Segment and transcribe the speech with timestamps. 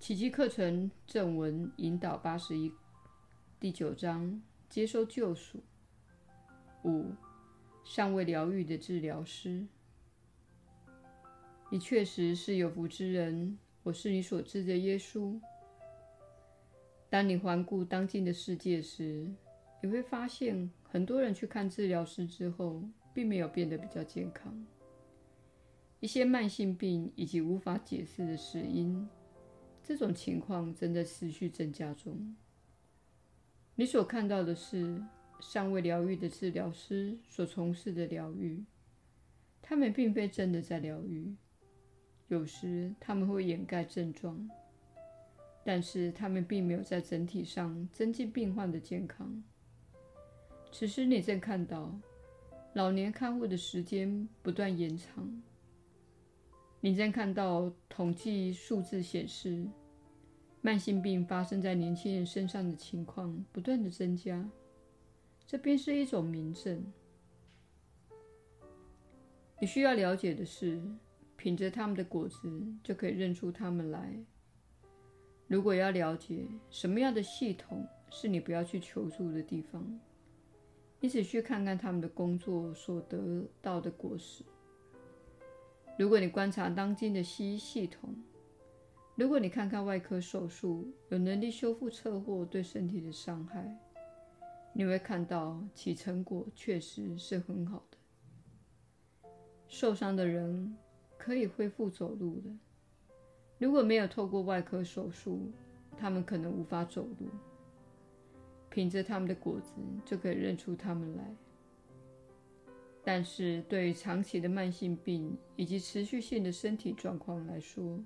[0.00, 2.72] 奇迹课程正文引导八十一，
[3.60, 5.62] 第九章：接受救赎。
[6.84, 7.12] 五、
[7.84, 9.66] 尚未疗愈的治疗师。
[11.70, 15.38] 你确实是有福之人，我是你所知的耶稣。
[17.10, 19.30] 当你环顾当今的世界时，
[19.82, 24.66] 你会发现，很多人去看治疗师之后，并没有变得比较健康。
[26.00, 29.06] 一些慢性病以及无法解释的死因。
[29.90, 32.36] 这种情况正在持续增加中。
[33.74, 35.02] 你所看到的是
[35.40, 38.62] 尚未疗愈的治疗师所从事的疗愈，
[39.60, 41.34] 他们并非真的在疗愈。
[42.28, 44.48] 有时他们会掩盖症状，
[45.64, 49.42] 但是他们并没有在整体上增进病患的健康。
[50.70, 51.92] 此时你正看到
[52.74, 55.42] 老年看护的时间不断延长。
[56.80, 59.66] 你正看到统计数字显示，
[60.62, 64.48] 慢性病发生在年轻人身上的情况不断的增加，
[65.46, 66.84] 这便是一种明证。
[69.58, 70.82] 你需要了解的是，
[71.36, 74.14] 品着他们的果子，就可以认出他们来。
[75.46, 80.00] 如果要了解什么样的系统是你不要去求助的地方，
[81.00, 84.44] 你只需看看他们的工作所得到的果实。
[85.98, 88.14] 如果你观察当今的西医系统，
[89.20, 93.70] 如果你看看外科手术有能力修复车祸对身体的伤害，
[94.72, 99.28] 你会看到其成果确实是很好的。
[99.68, 100.74] 受伤的人
[101.18, 102.48] 可以恢复走路的。
[103.58, 105.52] 如果没有透过外科手术，
[105.98, 107.28] 他们可能无法走路。
[108.70, 111.36] 凭着他们的果子就可以认出他们来。
[113.04, 118.02] 但是，对于长期的慢性病以及持续性的身体状况来说，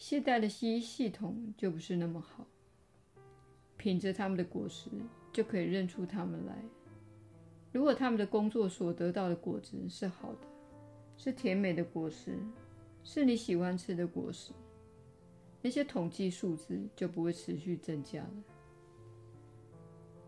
[0.00, 2.46] 懈怠的西医系统就不是那么好。
[3.76, 4.88] 品着他们的果实，
[5.30, 6.56] 就可以认出他们来。
[7.70, 10.48] 如果他们的工作所得到的果子是好的，
[11.18, 12.38] 是甜美的果实，
[13.04, 14.52] 是你喜欢吃的果实，
[15.60, 18.42] 那些统计数字就不会持续增加了。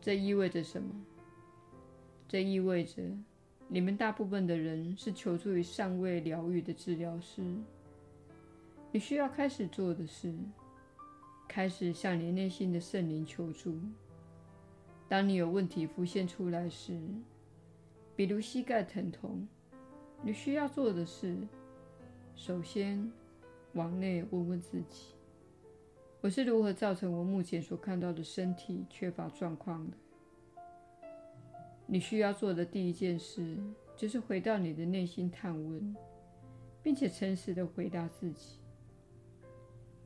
[0.00, 0.94] 这意味着什么？
[2.28, 3.02] 这意味着。
[3.66, 7.42] 你们大部分的人是求助于尚未疗愈的治疗师。
[8.96, 10.34] 你需要开始做的是，
[11.46, 13.78] 开始向你内心的圣灵求助。
[15.06, 16.98] 当你有问题浮现出来时，
[18.16, 19.46] 比如膝盖疼痛，
[20.22, 21.36] 你需要做的是，
[22.34, 23.12] 首先
[23.74, 25.14] 往内问问自己：
[26.22, 29.96] 我是如何造成我目前所看到的身体缺乏状况的？
[31.86, 33.58] 你需要做的第一件事，
[33.94, 35.94] 就是回到你的内心探问，
[36.82, 38.58] 并且诚实的回答自己：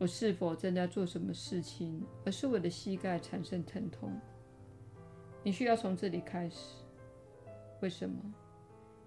[0.00, 4.18] 我是否正在做什么事情，而是我的膝盖产生疼痛？
[5.42, 6.76] 你需要从这里开始。
[7.82, 8.18] 为什么？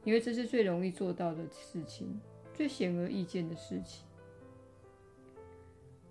[0.04, 2.22] 因为这是最容易做到的事情，
[2.54, 4.06] 最显而易见的事情。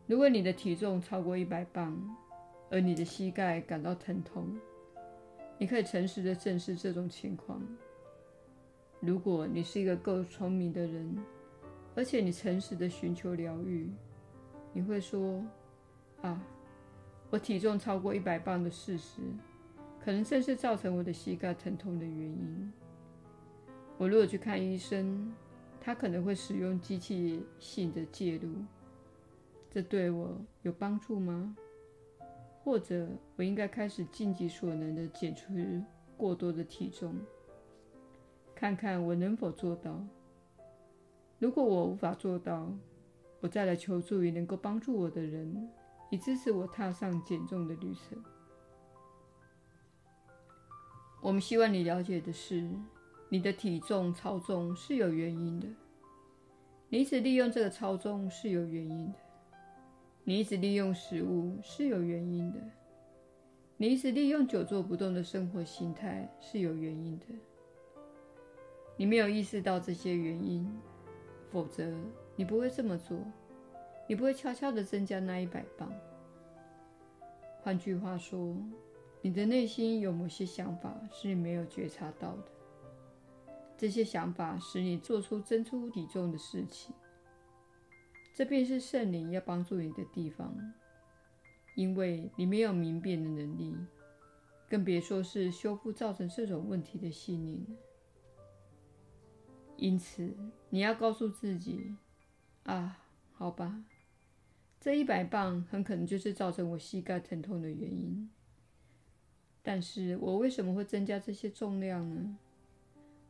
[0.09, 1.97] 如果你的体重超过一百磅，
[2.69, 4.49] 而你的膝盖感到疼痛，
[5.59, 7.63] 你可以诚实的正视这种情况。
[8.99, 11.17] 如果你是一个够聪明的人，
[11.95, 13.89] 而且你诚实的寻求疗愈，
[14.73, 15.45] 你会说
[16.23, 16.43] ：“啊，
[17.31, 19.21] 我体重超过一百磅的事实，
[20.05, 22.73] 可能正是造成我的膝盖疼痛的原因。
[23.99, 25.33] 我如果去看医生，
[25.81, 28.51] 他可能会使用机器性的介入，
[29.71, 31.57] 这对我有帮助吗？”
[32.65, 35.53] 或者，我应该开始尽己所能的减除
[36.17, 37.13] 过多的体重，
[38.55, 40.01] 看看我能否做到。
[41.41, 42.73] 如果我无法做到，
[43.43, 45.69] 我再来求助于能够帮助我的人，
[46.11, 48.23] 以支持我踏上减重的旅程。
[51.21, 52.71] 我们希望你了解的是，
[53.29, 55.67] 你的体重超重是有原因的，
[56.89, 59.19] 你一直利用这个超重是有原因的。
[60.23, 62.61] 你一直利用食物是有原因的，
[63.77, 67.27] 你一直利用久坐不动的生活形态是有原因的。
[68.97, 70.65] 你没有意识到这些原因，
[71.51, 71.93] 否则
[72.37, 73.19] 你不会这么做，
[74.09, 75.93] 你不会悄悄地增加那一百磅。
[77.63, 78.57] 换句话说，
[79.21, 82.45] 你的内心有某些想法是你没有觉察到的，
[83.77, 86.95] 这些想法使你做出增粗体重的事情。
[88.35, 90.57] 这便是圣灵要帮助你的地方，
[91.77, 93.77] 因为你没有明辨的能力，
[94.69, 97.65] 更别说是修复造成这种问题的信念。
[99.77, 100.35] 因此，
[100.71, 101.95] 你要告诉自己
[102.65, 102.99] ：“啊，
[103.33, 103.85] 好吧，
[104.81, 108.31] 这一百磅很可能就是造成我膝盖疼痛的原因。
[109.63, 112.39] 但是我为什么会增加这些重量呢？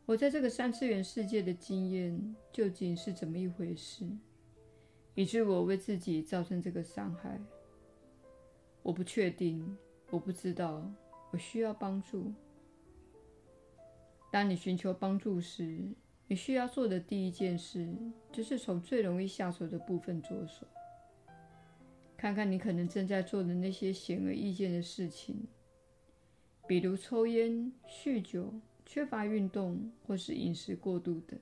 [0.06, 4.06] 我在这个三次元世界的经验究竟是怎么一回事，
[5.14, 7.40] 以致我为自己造成这个伤害？
[8.82, 9.76] 我不确定，
[10.11, 10.90] 我不知道，
[11.31, 12.32] 我需要帮助。
[14.31, 15.93] 当你寻求帮助时，
[16.32, 17.87] 你需要做的第一件事
[18.32, 20.67] 就是从最容易下手的部分着手，
[22.17, 25.46] 看看你可能正在做的那些显而易见的事情。
[26.67, 28.50] 比如抽烟、酗酒、
[28.87, 31.38] 缺乏运动或是饮食过度等，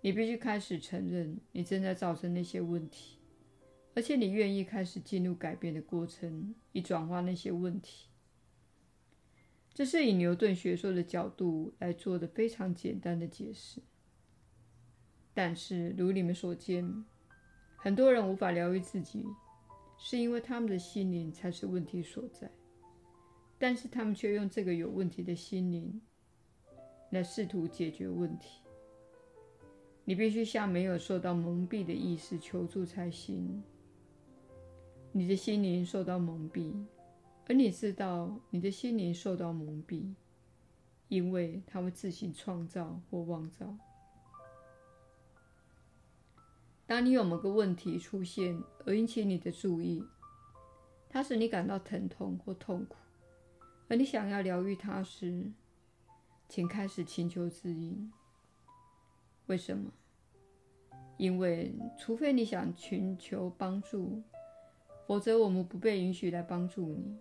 [0.00, 3.18] 你必须开始承认你正在造成那些问题，
[3.94, 8.07] 而且你愿意开始进入改变的过程，以转化那些问题。
[9.78, 13.80] 这是以牛顿学说的角度来做的非常简单的解释。
[15.32, 17.04] 但是，如你们所见，
[17.76, 19.24] 很多人无法疗愈自己，
[19.96, 22.50] 是因为他们的心灵才是问题所在。
[23.56, 26.02] 但是他们却用这个有问题的心灵
[27.10, 28.58] 来试图解决问题。
[30.04, 33.62] 你必须向没有受到蒙蔽的意识求助才行。
[35.12, 36.74] 你的心灵受到蒙蔽，
[37.48, 40.14] 而你知道你的心灵受到蒙蔽，
[41.08, 43.74] 因为它会自行创造或妄造。
[46.86, 50.04] 当你有某个问题出现而引起你的注意，
[51.08, 52.96] 它使你感到疼痛或痛苦。
[53.88, 55.50] 而你想要疗愈它时，
[56.50, 58.12] 请开始请求指引。
[59.46, 59.90] 为什么？
[61.16, 64.22] 因为除非你想寻求帮助，
[65.06, 67.18] 否则我们不被允许来帮助你。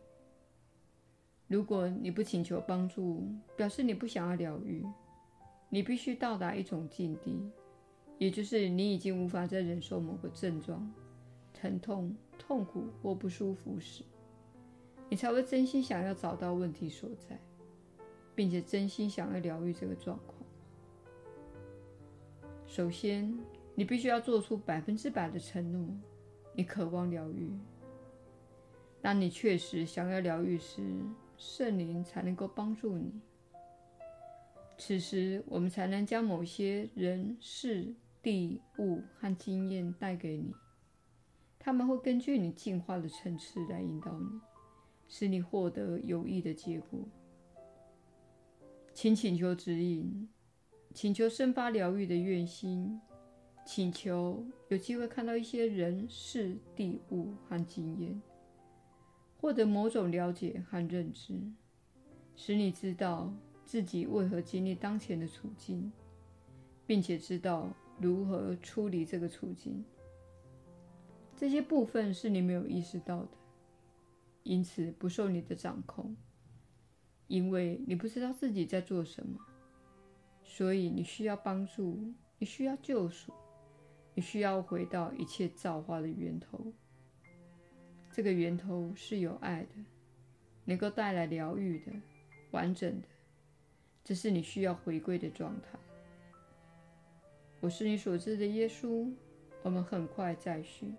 [1.48, 3.24] 如果你不请求帮助，
[3.56, 4.86] 表示你不想要疗愈。
[5.70, 7.52] 你必须到达一种境地，
[8.18, 10.90] 也就是你已经无法再忍受某个症状、
[11.54, 14.04] 疼痛、痛苦或不舒服时。
[15.10, 17.38] 你才会真心想要找到问题所在，
[18.34, 20.38] 并且真心想要疗愈这个状况。
[22.66, 23.38] 首先，
[23.74, 25.86] 你必须要做出百分之百的承诺，
[26.54, 27.50] 你渴望疗愈。
[29.02, 30.82] 当你确实想要疗愈时，
[31.38, 33.22] 圣灵才能够帮助你。
[34.78, 40.54] 此时，我们才能将某些人、事、地、物和经验带给你，
[41.58, 44.40] 他们会根据你进化的层次来引导你。
[45.10, 47.00] 使你获得有益的结果，
[48.94, 50.28] 请请求指引，
[50.94, 53.00] 请求生发疗愈的愿心，
[53.66, 58.22] 请求有机会看到一些人、事、地、物和经验，
[59.40, 61.40] 获得某种了解和认知，
[62.36, 63.34] 使你知道
[63.66, 65.92] 自己为何经历当前的处境，
[66.86, 69.84] 并且知道如何处理这个处境。
[71.36, 73.30] 这些部分是你没有意识到的。
[74.44, 76.16] 因此不受你的掌控，
[77.28, 79.38] 因为你不知道自己在做什么，
[80.42, 82.00] 所以你需要帮助，
[82.40, 83.34] 你需要救赎，
[84.16, 86.74] 你需要回到一切造化的源头。
[88.18, 89.70] 这个源头是有爱的，
[90.66, 91.92] 能够带来疗愈的、
[92.50, 93.08] 完整的，
[94.04, 95.78] 这是你需要回归的状态。
[97.60, 99.14] 我是你所知的耶稣，
[99.62, 100.92] 我们很快再续。